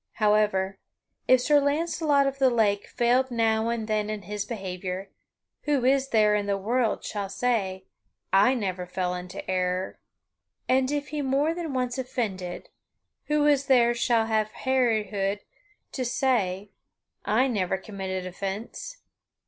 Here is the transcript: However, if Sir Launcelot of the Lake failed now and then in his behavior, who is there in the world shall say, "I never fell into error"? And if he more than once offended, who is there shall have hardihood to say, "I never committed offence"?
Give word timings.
However, 0.13 0.79
if 1.27 1.41
Sir 1.41 1.59
Launcelot 1.59 2.25
of 2.25 2.39
the 2.39 2.49
Lake 2.49 2.87
failed 2.87 3.29
now 3.29 3.69
and 3.69 3.87
then 3.87 4.09
in 4.09 4.23
his 4.23 4.45
behavior, 4.45 5.11
who 5.65 5.85
is 5.85 6.09
there 6.09 6.33
in 6.33 6.47
the 6.47 6.57
world 6.57 7.05
shall 7.05 7.29
say, 7.29 7.83
"I 8.33 8.55
never 8.55 8.87
fell 8.87 9.13
into 9.13 9.47
error"? 9.47 9.99
And 10.67 10.89
if 10.89 11.09
he 11.09 11.21
more 11.21 11.53
than 11.53 11.71
once 11.75 11.99
offended, 11.99 12.69
who 13.27 13.45
is 13.45 13.67
there 13.67 13.93
shall 13.93 14.25
have 14.25 14.49
hardihood 14.65 15.41
to 15.91 16.03
say, 16.03 16.71
"I 17.23 17.47
never 17.47 17.77
committed 17.77 18.25
offence"? 18.25 18.97